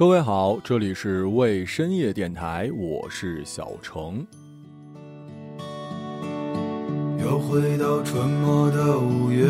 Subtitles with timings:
[0.00, 4.26] 各位好，这里是为深夜电台，我是小程。
[7.18, 9.46] 又回到春末的五月，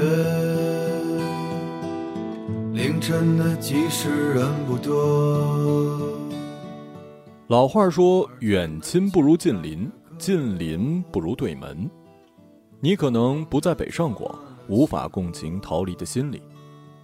[2.72, 6.18] 凌晨的集市人不多。
[7.46, 9.88] 老话说：“远亲不如近邻，
[10.18, 11.88] 近邻不如对门。”
[12.82, 14.36] 你可能不在北上广，
[14.66, 16.42] 无法共情逃离的心理。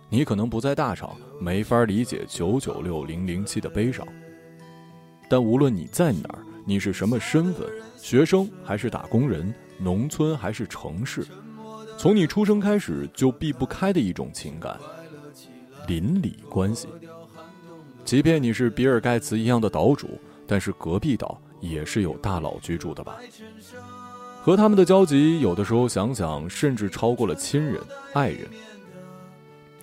[0.09, 4.07] 你可能不在大厂，没法理解九九六零零七的悲伤。
[5.29, 11.27] 但无论你在哪儿，你是什么身份，学生还是打工人，农村还是城市，
[11.99, 14.79] 从你出生开始就避不开的一种情感——
[15.89, 16.89] 邻里关系。
[18.05, 23.17] 即便你是比尔盖茨一样的岛主，但是隔壁岛也是有大佬居住的吧？
[24.43, 27.81] 和他们的交集，有的时候想想，甚至超过了亲人、
[28.13, 28.47] 爱人。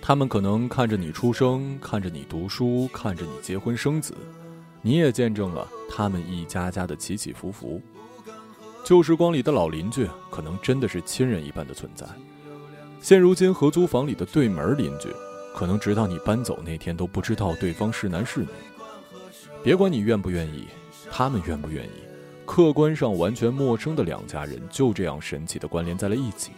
[0.06, 4.14] 他们可能看着你出生，看着你读书，看着你结婚生子，
[4.82, 7.80] 你也见证了他们一家家的起起伏伏。
[8.84, 12.06] 旧时光里的老邻居，可能真的是亲人一般的存在。
[13.00, 15.08] 现如今合租房里的对门邻居，
[15.54, 18.48] 可能直到你搬走那天都不知道对方是男是女。
[19.62, 20.66] 别管你愿不愿意，
[21.10, 22.02] 他们愿不愿意，
[22.44, 26.52] 客观上完全陌生的两家人就这样神奇的关联在了一起。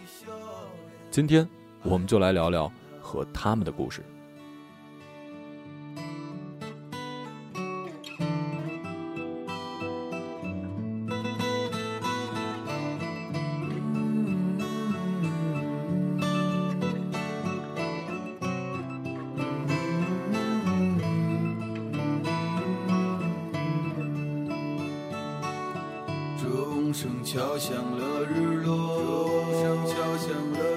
[1.09, 1.47] 今天，
[1.83, 2.69] 我们就来聊聊。
[3.07, 4.03] 和他们的故事。
[26.37, 29.39] 钟声敲响了日落，
[29.85, 30.76] 敲响了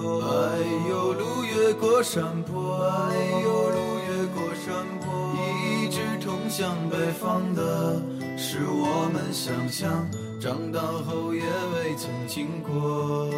[0.00, 5.06] 日落，哎呦，路越过山坡，哎呦，路越过山坡，
[5.84, 8.00] 一直通向北方的，
[8.36, 10.08] 是我们想象，
[10.40, 13.28] 长大后也未曾经过。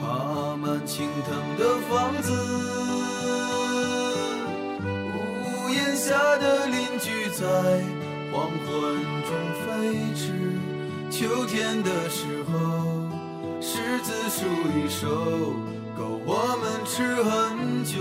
[0.00, 2.32] 爬满青藤的房子，
[4.82, 7.44] 屋檐下的邻居在
[8.32, 9.30] 黄昏中
[9.60, 9.66] 飞
[10.14, 10.32] 驰。
[11.10, 12.56] 秋天的时候，
[13.98, 14.46] 柿子树
[14.78, 15.08] 一熟，
[15.96, 17.98] 够我们吃很久。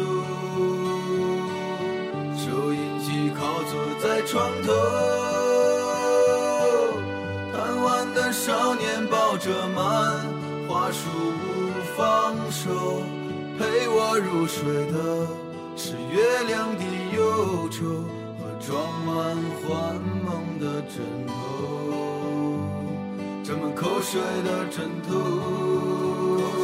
[2.38, 4.72] 收音机靠坐在床头，
[7.52, 10.22] 贪玩的少年抱着漫
[10.68, 11.10] 画书
[11.42, 13.02] 不放手，
[13.58, 15.28] 陪我入睡的
[15.76, 16.84] 是月亮的
[17.16, 18.06] 忧愁
[18.38, 18.70] 和装
[19.04, 21.87] 满幻梦的枕头。
[23.48, 26.57] 沾满口水的枕头。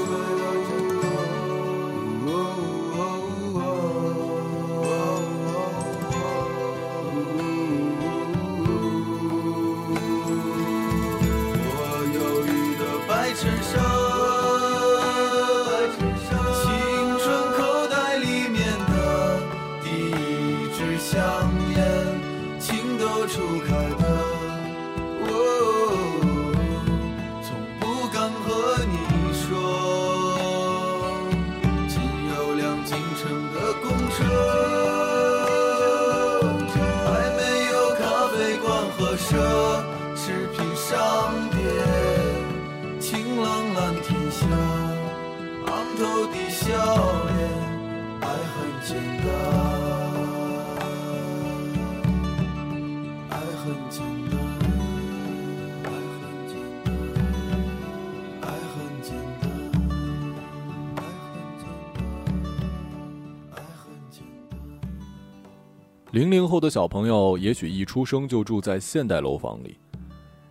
[66.23, 69.77] 零零后的小朋友也许一出生就住在现代楼房里，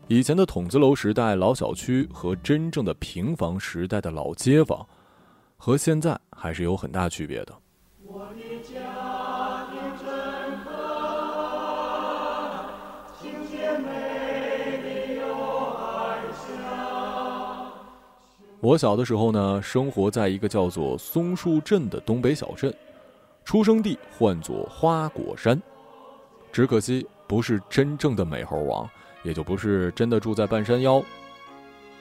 [0.06, 4.86] 以前的筒子楼时代老小区和真正的平房时代的老街坊，
[5.56, 7.54] 和现在还是有很大区别的。
[18.60, 22.70] 我小的时候呢，生活在一个叫做松树镇的东北小镇，
[23.44, 25.60] 出生地唤作花果山。
[26.50, 28.88] 只可惜不是真正的美猴王，
[29.22, 31.02] 也就不是真的住在半山腰。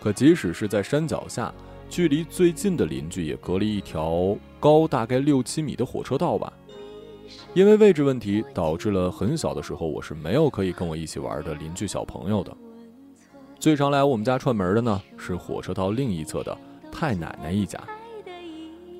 [0.01, 1.53] 可即使是在山脚下，
[1.89, 6.51] 距离最近的邻居也隔了一条高大概六七米的火车道吧。
[7.53, 12.55] 因为位置问题，导致了很小的时候我是没有可以跟我一起玩的邻居小朋友的。
[13.57, 16.57] 最常来我们家串门的呢，是火车道另一侧的
[16.91, 17.79] 太奶奶一家。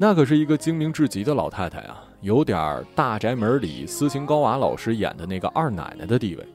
[0.02, 2.58] 那可是一个精明至极的老太太啊，有点
[2.96, 6.48] 《大宅门》里斯琴高娃老师演的那个二奶奶的地位，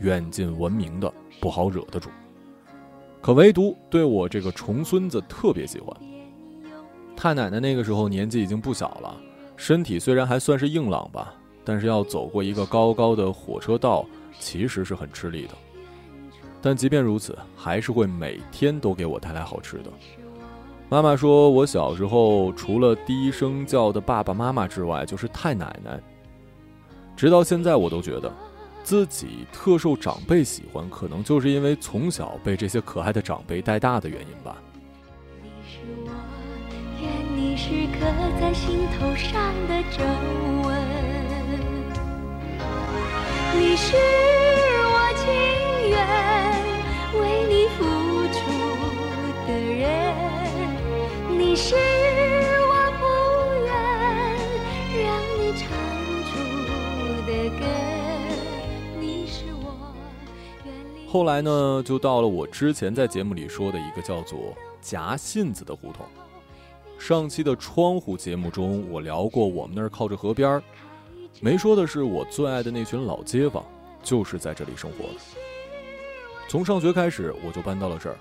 [0.00, 2.10] 远近闻名的，不好惹的主。
[3.22, 5.96] 可唯独对我这个重孙子特别喜欢。
[7.16, 9.16] 太奶奶那个时候年纪已经不小了，
[9.56, 11.32] 身体虽然还算是硬朗吧，
[11.64, 14.04] 但是要走过一个高高的火车道，
[14.38, 15.54] 其实是很吃力的。
[16.60, 19.90] 但即便如此，还是会每天都给我带来好吃的。
[20.88, 26.00] 妈妈说，我小时候除了低声叫的爸爸妈妈之外，就是太奶奶。
[27.16, 28.32] 直到现在，我都觉得。
[28.84, 34.56] 自己特受长辈喜欢，可能就是因为从小被这些可爱的长辈带大的原因吧。
[35.42, 36.12] 你是我，
[37.02, 37.68] 愿你是
[37.98, 38.06] 刻
[38.40, 40.04] 在心头上的皱
[40.68, 40.72] 纹。
[43.58, 43.96] 你是
[61.16, 66.04] 后来呢，就到了我之前在节目里说的一个叫做夹信子的胡同。
[66.98, 70.62] 上期的窗户节目中，我聊过我们那儿靠着河边儿，
[71.40, 73.64] 没说的是我最爱的那群老街坊，
[74.02, 75.14] 就是在这里生活的。
[76.48, 78.16] 从上学开始，我就搬到了这儿，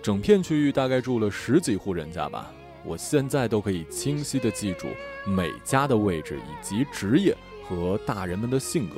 [0.00, 2.50] 整片区域大概住了十几户人家吧。
[2.82, 4.86] 我现在都可以清晰的记住
[5.26, 7.36] 每家的位置以及职业
[7.68, 8.96] 和大人们的性格。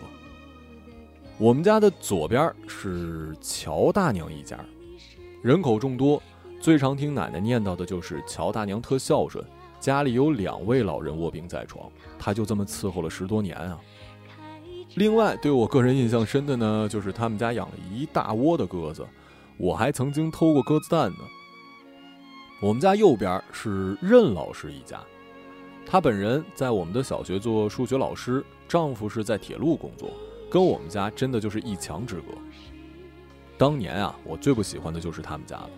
[1.37, 4.57] 我们家的左边是乔大娘一家，
[5.43, 6.23] 人口众多，
[6.61, 9.45] 最常听奶奶念叨的就是乔大娘特孝顺，
[9.81, 11.91] 家里有两位老人卧病在床，
[12.21, 13.81] 她就这么伺候了十多年啊。
[14.95, 19.05] 另外，对我个人印象深的呢，就是他们家养了一大窝的鸽子，
[19.57, 21.19] 我还曾经偷过鸽子蛋呢。
[22.63, 25.01] 我们家右边是任老师一家，
[25.85, 30.09] 她本人在我们的小学做数学老师，丈夫是在铁路工作。
[30.55, 32.29] 跟我们家真的就是一墙之隔。
[33.59, 35.71] 当年啊，我最不喜欢的就是他们家了，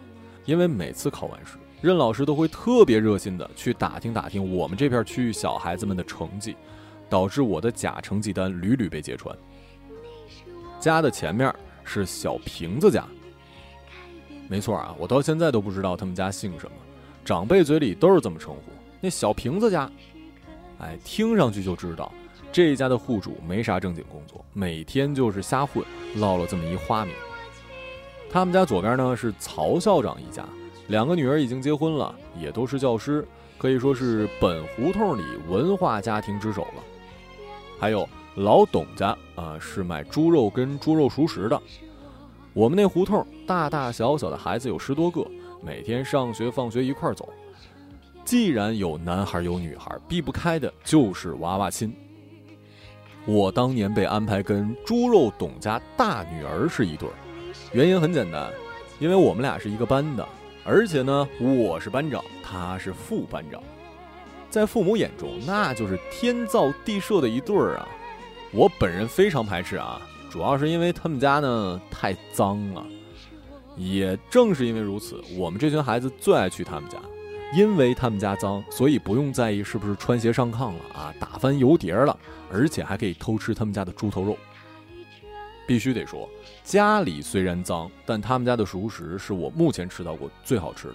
[0.44, 6.54] 因为每次考完试，任老师都会特别热心的去打听打听我们这片区域小孩子们的成绩，
[7.08, 9.34] 导致我的假成绩单屡屡被揭穿。
[10.78, 11.50] 家的前面
[11.82, 13.02] 是小瓶子家，
[14.46, 16.76] 没错啊，我到现在都不知道他们家姓什么，
[17.24, 18.60] 长辈嘴里都是这么称呼。
[19.00, 19.90] 那小瓶子家，
[20.80, 22.12] 哎，听上去就知道。
[22.56, 27.12] 这一家的户主没啥正经工作，每天就是瞎混，落了这么一花名。
[28.30, 30.42] 他们家左边呢是曹校长一家，
[30.86, 36.82] 两个女儿已经结婚了，也都是教师，可以说是本胡同里文化家庭之首了。
[37.78, 41.62] 还有老董家啊，是卖猪肉跟猪肉熟食的。
[42.54, 45.22] 我们那胡同大大小小的孩子有十多个，
[45.62, 47.28] 每天上学放学一块走。
[48.24, 51.94] 既然有男孩有女孩，避不开的就是娃娃亲。
[53.26, 57.14] 我当年被安排跟猪肉董家大女儿是一对儿，
[57.72, 58.48] 原因很简单，
[59.00, 60.26] 因为我们俩是一个班的，
[60.64, 63.60] 而且呢，我是班长，她是副班长，
[64.48, 67.88] 在父母眼中那就是天造地设的一对儿啊。
[68.52, 72.86] 我本人非常排斥啊，主要是因为他们家呢太脏了，
[73.76, 76.96] 也正是因为如此，我们这群孩子最爱去他们家，
[77.54, 82.18] 因为他们家脏，所以不用在意是不是穿鞋上炕了啊，打翻油碟了。
[82.48, 84.36] 而且还可以偷吃他们家的猪头肉。
[85.66, 86.28] 必须得说，
[86.62, 90.94] 家里虽然脏，但他们家的熟食是我目前吃到过最好吃的。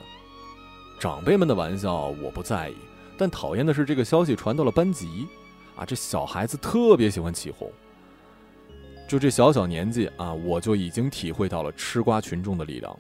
[0.97, 2.75] 长辈们的玩笑我不在意，
[3.17, 5.27] 但讨厌的是这个消息传到了班级，
[5.75, 7.69] 啊，这小孩子特别喜欢起哄。
[9.09, 12.99] 就这小小年纪啊，我就已经体会到了吃瓜群众的力量了。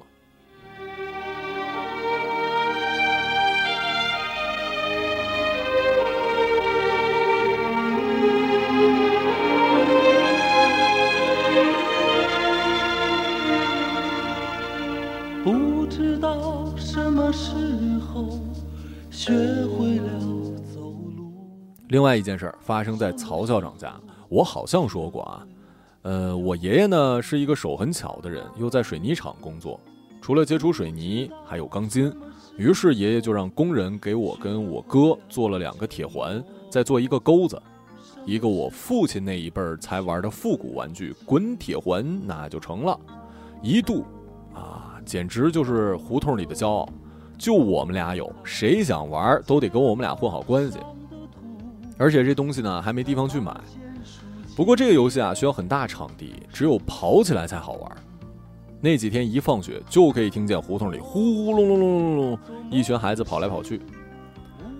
[17.41, 17.55] 时
[17.99, 18.39] 候
[19.09, 19.33] 学
[19.65, 20.19] 会了
[20.71, 20.79] 走
[21.17, 21.33] 路
[21.87, 25.47] 另外一件事儿发生在曹校长家，我好像说过啊，
[26.03, 29.79] 呃，我爷爷呢是一个手很巧的人，又在水泥厂工作，
[30.21, 32.13] 除了接触水泥，还有钢筋。
[32.57, 37.59] 于是爷爷就让工人给我跟我哥做了两个铁环，再做一个钩子，
[38.23, 42.99] 一个我父亲那一辈儿才玩的复古玩具滚铁环，那就成了。
[43.63, 44.05] 一度，
[44.53, 46.89] 啊，简直就是胡同里的骄傲，
[47.41, 50.77] 就我们俩有，谁想玩都得跟我们俩混好关系。
[51.97, 53.51] 而且这东西呢还没地方去买，
[54.55, 57.91] 不过这个游戏啊需要很大场地，只有跑起来才好玩。
[58.79, 63.81] 那几天一放学就可以听见胡同里呼呼隆隆隆隆隆一群孩子跑来跑去。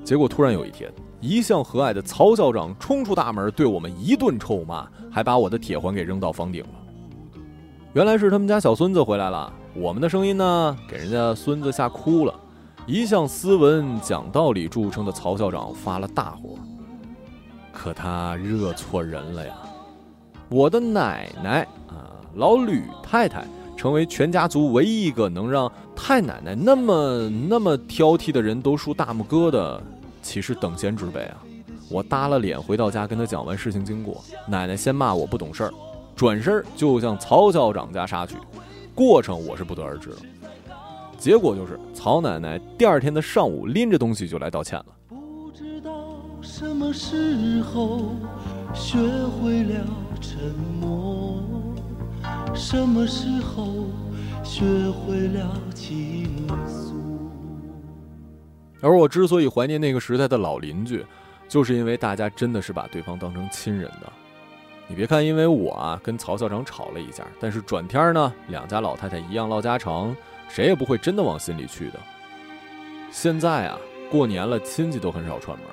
[0.03, 6.69] 结果突然有一天，一向和蔼的曹校长冲出大门，对我们一顿臭骂，还把我的铁环给扔到房顶了。
[7.93, 12.39] 原来是他们家小孙子回来了，我们的声音呢，给人家孙子吓哭了。
[12.87, 16.57] 一向斯文讲道理著称的曹校长发了大火，
[17.71, 19.53] 可他惹错人了呀！
[20.49, 23.45] 我的奶奶啊，老吕太太，
[23.77, 29.81] 成为全家族唯一一个能让太奶奶那么那么挑剔的人都竖大拇哥的，
[30.23, 31.37] 岂是等闲之辈啊！
[31.87, 35.73] 我耷了脸回到家，跟他讲完事情经过，奶奶先骂我不懂事儿，
[36.15, 38.35] 转身就向曹校长家杀去，
[38.95, 40.17] 过程我是不得而知了。
[41.21, 44.85] 结果就是曹奶奶第二天的上午拎着东西就来道歉了。
[45.07, 45.91] 不知道
[46.41, 48.15] 什么时候
[48.73, 49.85] 学会了
[50.19, 50.51] 沉
[50.81, 51.43] 默，
[52.55, 53.85] 什么时候
[54.43, 56.25] 学会了倾
[56.67, 56.95] 诉。
[58.81, 61.05] 而我之所以怀念那个时代的老邻居，
[61.47, 64.11] 就是因为大家真的是把对方当成亲人的。
[64.87, 70.15] 你别看因为我啊跟曹校长吵了一架，但是转天呢，两家老太太一样唠家常。
[70.53, 71.99] 谁也不会真的往心里去的。
[73.09, 73.77] 现在啊，
[74.09, 75.67] 过年了，亲戚都很少串门。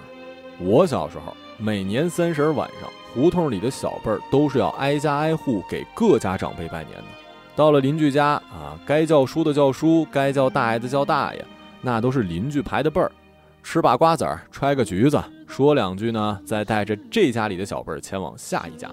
[0.61, 7.05] 我小时候，每年三十晚上，胡同里的小辈儿都是要挨家挨户给各家长辈拜年的。
[7.57, 11.45] 到了邻居家啊，该叫叔的叫叔，该叫大爷的叫大爷，
[11.81, 13.11] 那都是邻居排的辈儿。
[13.65, 18.89] 吃把瓜子儿，揣个橘子，说两句呢，再带着这家里的小辈儿前往下一家。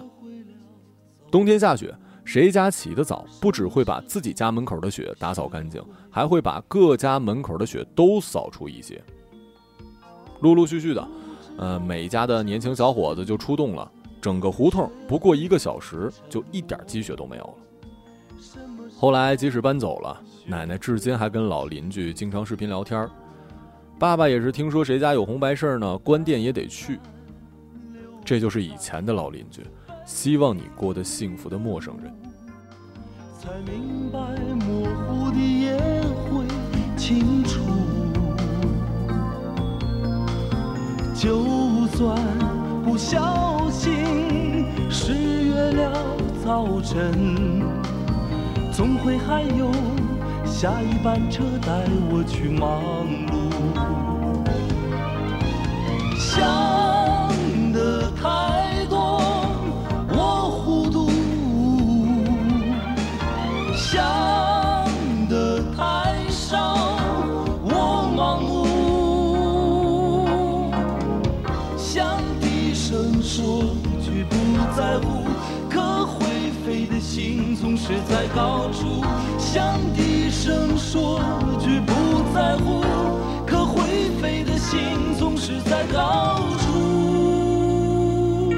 [1.32, 1.94] 冬天下雪。
[2.26, 9.02] 谁家起得早，不只会把自己家门口的雪打扫干净，还会把各家门口的雪都扫出一些。
[10.42, 11.08] 陆陆续续的，
[11.58, 13.90] 呃，每家的年轻小伙子就出动了，
[14.20, 17.54] 整个胡同不过一个小时就一点积雪都没有了。
[18.98, 23.08] 后来即使搬走了，奶奶至今还跟老邻居经常视频聊天
[24.00, 27.00] 爸爸也是听说谁家有红白事儿呢，关店也得去。
[28.26, 29.62] 这就是以前的老邻居。
[30.06, 32.14] 希望你过得幸福的陌生人。
[33.40, 34.20] 才明白
[34.66, 35.78] 模糊的也
[36.30, 36.46] 会
[36.96, 37.60] 清楚，
[41.14, 42.18] 就算
[42.84, 47.64] 不小心失约了早晨，
[48.72, 49.72] 总会还有
[50.46, 52.82] 下一班车带我去忙
[53.28, 53.34] 碌。
[56.18, 56.95] 想
[78.36, 79.02] 高处，
[79.40, 81.22] 想低声说
[81.58, 81.94] 句不
[82.34, 82.84] 在乎，
[83.48, 88.54] 可会飞的心总是在高处。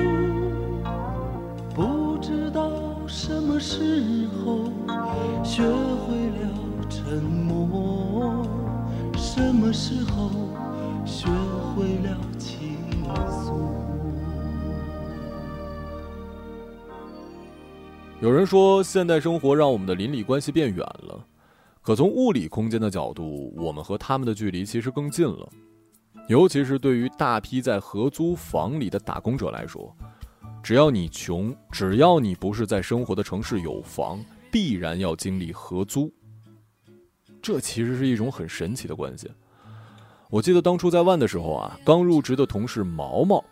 [1.76, 2.72] 不知道
[3.06, 4.72] 什么时候
[5.44, 6.50] 学会了
[6.90, 8.44] 沉默，
[9.16, 10.32] 什么时候
[18.20, 21.24] 有人说，现代生活让我们的邻里关系变远了，
[21.84, 25.48] 可从物理空间的角度，我们和他们的距离其实更近了。
[26.28, 29.96] 尤其是对于大批在合租房里的打工者来说，
[30.64, 34.20] 只要你穷，只要你不是在生活的城市有房，
[34.52, 36.12] 必然要经历合租。
[37.40, 39.30] 这其实是一种很神奇的关系。
[40.32, 43.46] 我记得当初在万的时候啊，刚入职的同事毛毛。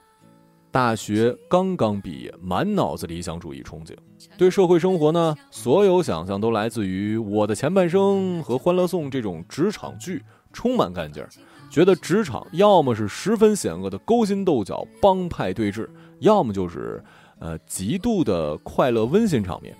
[0.75, 3.95] 大学刚刚毕业，满脑子理想主义憧憬，
[4.37, 11.29] 对社会生活呢，所有想象都来自于《我的前半生》和《欢乐颂》这种职场剧，充满干劲儿。
[11.69, 15.87] 觉得职场要么是十分险恶的勾心斗角、帮派对峙，
[16.19, 17.01] 要么就是
[17.39, 19.73] 呃极度的快乐温馨场面。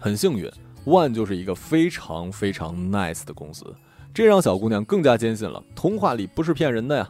[0.00, 0.50] 很幸运
[0.86, 3.76] ，One 就是一个非常非常 nice 的公司，
[4.14, 7.06] 这让小姑娘更加坚信了，童话里不是骗人的呀。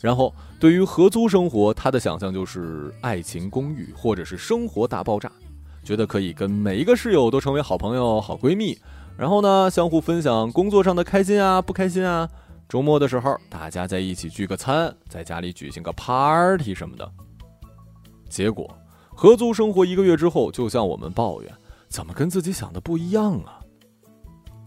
[0.00, 5.30] 然后，对于合租生活，他的想象就是爱情公寓，或者是生活大爆炸，
[5.84, 8.76] 觉得可以跟每一个室友都成为好朋友、好闺蜜，
[9.16, 12.28] 然后呢，相互分享工作上的开心啊、不开心啊。
[12.68, 17.08] 周末的时候，大家在一起聚个餐，在家里举行个 party 什么的。
[18.28, 18.68] 结果，
[19.14, 21.54] 合租生活一个月之后，就向我们抱怨，
[21.86, 23.60] 怎么跟自己想的不一样啊？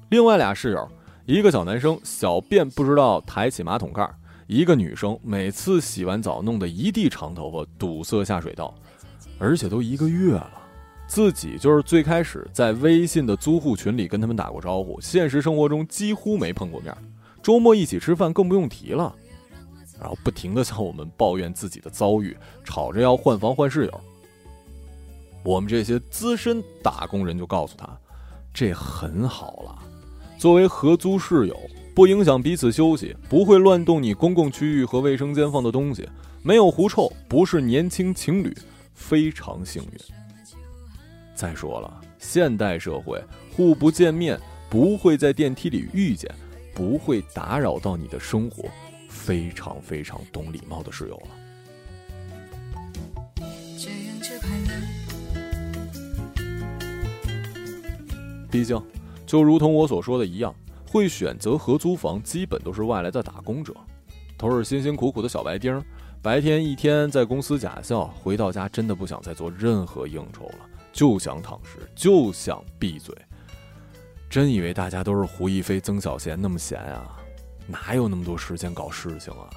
[0.10, 0.88] 另外俩室友，
[1.26, 4.10] 一个小男生小便不知道抬起马桶盖。
[4.52, 8.76] 一个女生每次洗完澡弄得一地长头发，堵塞下水道，
[9.40, 10.52] 而且都一个月了，
[11.08, 16.94] 自己就是最开始在微信的租户群里跟他们打过招呼，现实生活中几乎没碰过面，
[17.42, 19.16] 周末一起吃饭更不用提了。
[19.98, 24.02] 然后不停的向我们抱怨自己的遭遇，吵着要换房换室友。
[25.46, 27.88] 我们这些资深打工人就告诉他，
[28.54, 29.82] 这很好了，
[30.38, 31.58] 作为合租室友，
[31.94, 36.08] 不影响彼此休息，不会乱动你公共区域和卫生间放的东西，
[36.42, 38.56] 没有狐臭，不是年轻情侣，
[38.94, 40.00] 非常幸运。
[41.36, 43.22] 再说了，现代社会
[43.56, 46.34] 互不见面，不会在电梯里遇见，
[46.74, 48.70] 不会打扰到你的生活。
[49.10, 51.28] 非常非常懂礼貌的室友了。
[58.50, 58.82] 毕竟，
[59.26, 60.56] 就如同我所说的一样，
[60.92, 63.74] 会选择合租房，基本都是外来的打工者，
[64.38, 65.82] 都是辛辛苦苦的小白丁。
[66.22, 73.16] 白天一天在公司假笑，回到家真的不想再做任何应酬了，就想躺尸，就想闭嘴。
[74.30, 77.18] 真以为大家都是胡一菲、曾小贤那么闲啊？
[77.68, 79.48] 哪有那么多时间搞事情啊？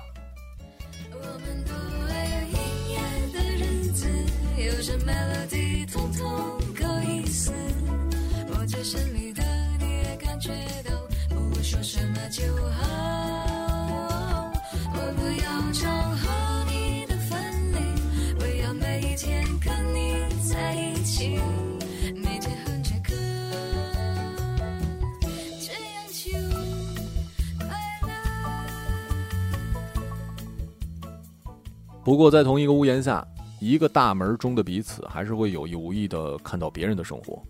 [32.04, 33.26] 不过，在同一个屋檐下，
[33.60, 37.42] 一个大门中的彼此，还是会有意无意的看到别人的生活。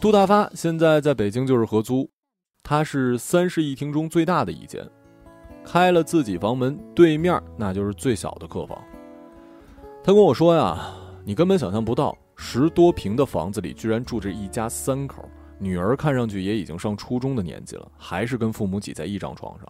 [0.00, 2.08] 杜大发现在在北京就是合租，
[2.62, 4.88] 他是三室一厅中最大的一间，
[5.64, 8.80] 开了自己房门，对面那就是最小的客房。
[10.04, 10.94] 他跟我说呀
[11.26, 19.66] ：“你根本想象不到，十多平的房子里居然住着一家三口，女儿看上去也已经上初中的年纪了，还是跟父母挤在一张床上。”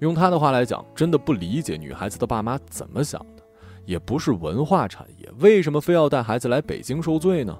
[0.00, 3.42] 用他的话来讲，真的不理解女孩子的爸妈怎么想的，
[3.84, 7.56] 也不是文化产业，为什么非要带孩子来北京受罪呢？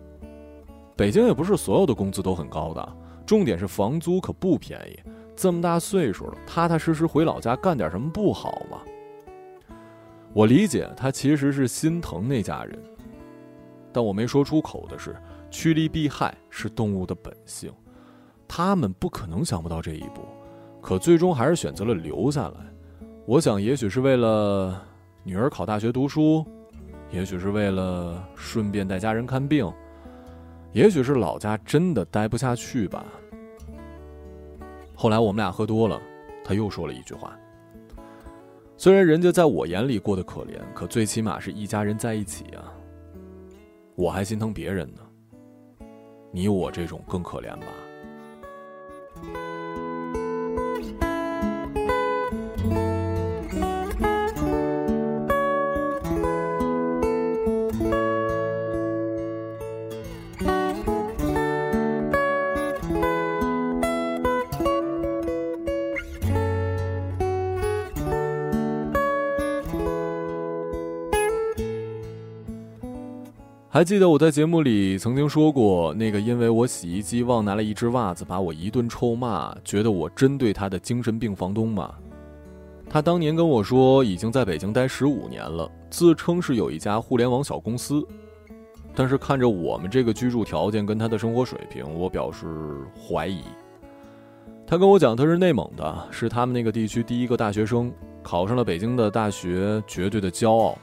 [0.94, 4.98] 北京也不是所有的工资都很高的，重点是房租可不便宜。
[5.34, 8.80] 这么大岁数了，踏踏实实回老家干点什么不好吗？
[10.32, 12.78] 我理解他其实是心疼那家人，
[13.92, 15.16] 但我没说出口的是，
[15.50, 17.72] 趋利避害是动物的本性，
[18.46, 20.22] 他们不可能想不到这一步。
[20.86, 22.60] 可最终还是选择了留下来，
[23.26, 24.80] 我想也许是为了
[25.24, 26.46] 女儿考大学读书，
[27.10, 29.68] 也许是为了顺便带家人看病，
[30.70, 33.04] 也许是老家真的待不下去吧。
[34.94, 36.00] 后来我们俩喝多了，
[36.44, 37.36] 他又说了一句话
[38.78, 42.72] ：“虽然人家在我眼里过得可怜，可最起码是一家人在一起啊。
[43.96, 45.00] 我还心疼别人呢，
[46.30, 47.66] 你我这种更可怜吧。”
[73.76, 81.94] 还记得我在节目里曾经说过，那个因为我洗衣机忘拿了一只袜子，把我一顿臭骂，觉得我针对他的精神病房东吗？
[82.88, 88.02] 他当年跟我说，已经在北京待十五年了，自称是有一家互联网小公司，
[88.94, 92.46] 但是看着我们这个居住条件跟他的生活水平，我表示
[92.98, 93.42] 怀疑。
[94.66, 100.78] 他跟我讲，他是内蒙的，是他们那个地区第一个大学生，考上了北京的大学，绝对的骄傲。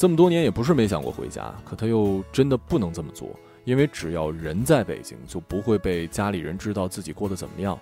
[0.00, 3.28] 这么多年也不是没想过回家，可他又真的不能这么做，
[3.66, 7.78] 因为只要人在北京，就不会被家里人知道自己过得怎么样。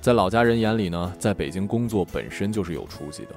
[0.00, 3.34] 在老家人眼里呢，在北京工作本身就是有出息的。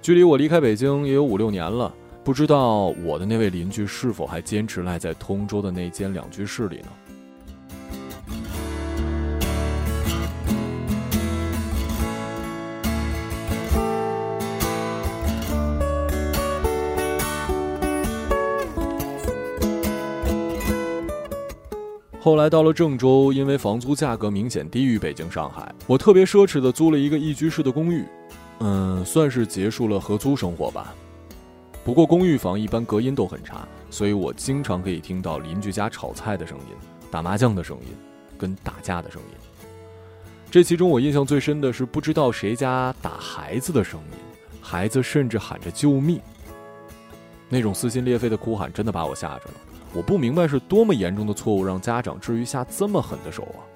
[0.00, 6.88] 距离我离开北京也有五六年了，不知道我的那位邻居是否还坚持赖在通州的那间两居室里呢？
[22.20, 28.04] 后来到了郑州，因为房租价格明显低于北京、上海，我特别奢侈的租了一个一居室的公寓，
[28.58, 30.92] 嗯，算是结束了合租生活吧。
[31.84, 36.74] 不过公寓房一般隔音都很差，所以我经常可以听到邻居家炒菜的声音、
[37.08, 37.96] 打麻将的声音、
[38.36, 39.38] 跟打架的声音。
[40.50, 44.18] 这其中我印象最深的是不知道谁家打孩子的声音，
[44.60, 46.20] 孩子甚至喊着救命，
[47.48, 49.54] 那种撕心裂肺的哭喊真的把我吓着了。
[49.98, 53.66] 我不明白是多么严重的错误，让家长至于下这么狠的手啊！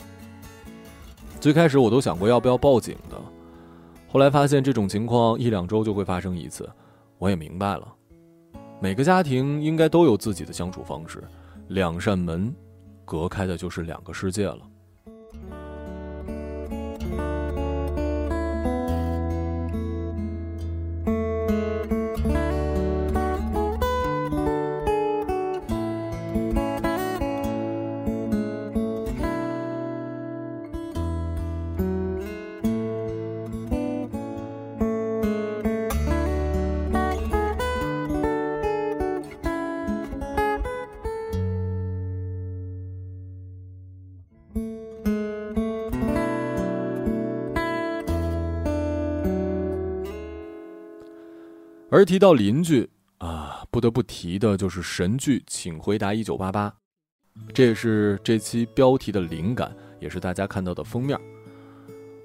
[1.40, 3.20] 最开始我都想过要不要报警的，
[4.06, 6.70] 后来发现这种情况一两周就会发生一次，
[7.18, 7.92] 我也明白了，
[8.80, 11.24] 每个家庭应该都有自己的相处方式，
[11.66, 12.54] 两扇门，
[13.04, 14.60] 隔开的就是两个世界了。
[52.02, 56.68] 而提到邻居啊，不得不提的就是神剧《请回答一九八八》，
[57.54, 61.16] 这也是这期标题的灵感，也是大家看到的封面。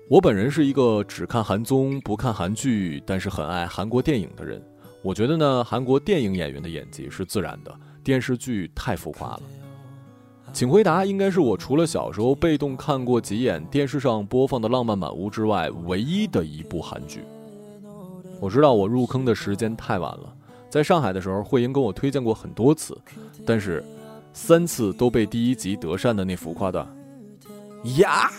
[0.10, 4.60] 我本人是一个只看韩综不看韩剧，但是很爱韩国电影的人。
[5.04, 9.42] 我觉得呢，韩国电影演员的演技是自然的，电视剧太浮夸了。
[10.52, 17.22] 《请回答》应该是我除了小时候被动看过几眼电视上播放的《浪漫满屋》之外，唯一的一部韩剧。
[18.40, 20.34] 我知道我入坑的时间太晚了，
[20.70, 22.98] 在上海的时候，慧英跟我推荐过很多次，
[23.46, 23.84] 但是
[24.32, 26.88] 三次都被第一集德善的那浮夸的
[27.98, 28.30] 呀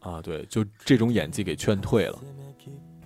[0.00, 2.18] 啊，对，就这种演技给劝退了。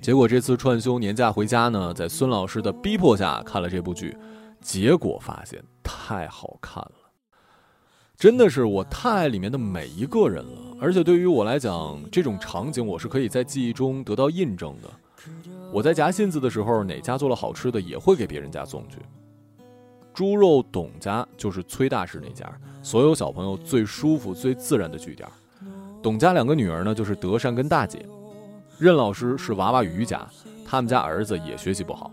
[0.01, 4.17] 结果这次串休年假回家呢，在孙老师的逼迫下看了这部剧，
[4.61, 6.93] 结果发现太好看了，
[8.17, 14.89] 真的是我太爱里面的每一个人了，而且对于我来讲，这种场景我是可以在记忆中得到印证的。
[15.73, 18.99] 我在夹信子的时候，哪家做了好吃的，也会给别人家送去。
[20.15, 22.51] 猪肉董家就是崔大师那家，
[22.83, 25.29] 所有小朋友最舒服、最自然的据点。
[26.03, 28.07] 董家两个女儿呢，就是德善跟大姐。
[28.79, 30.27] 任老师是娃娃鱼家，
[30.65, 32.11] 他们家儿子也学习不好。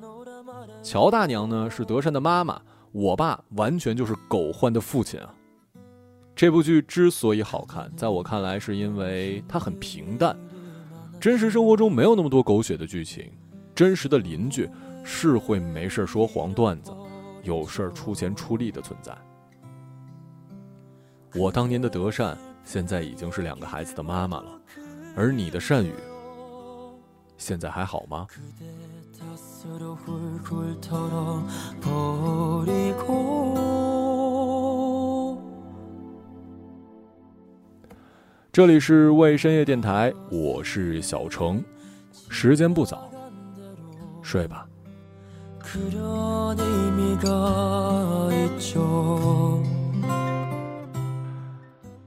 [0.81, 2.61] 乔大娘呢是德善的妈妈，
[2.91, 5.33] 我爸完全就是狗焕的父亲啊。
[6.35, 10.35] 这部剧之所以好看，在我看来是因为它很平淡。
[11.21, 13.31] 真实生活中没有那么多狗血的剧情，
[13.75, 14.69] 真实的邻居
[15.03, 16.91] 是会没事说黄段子，
[17.41, 19.15] 有事出钱出力的存在。
[21.35, 24.61] 我当年的德善现在已经是两个孩子的妈妈了，
[25.15, 25.93] 而你的善宇
[27.37, 28.27] 现在还好吗？
[38.51, 41.63] 这里是为深夜电台，我是小程，
[42.29, 43.09] 时间不早，
[44.23, 44.65] 睡吧。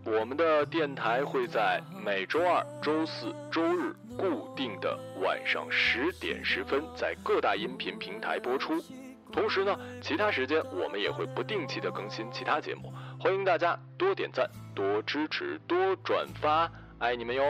[0.05, 8.83] 我们的电台会在每周二、周四周日固定的晚上十点十分在各大音频平台播出。
[9.33, 17.43] 同时呢，其他时间我们也会不定期的更新其他节目，欢迎大家多点赞、多支持、多转发，爱你们哟！